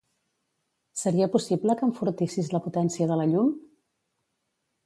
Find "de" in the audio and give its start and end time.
3.13-3.19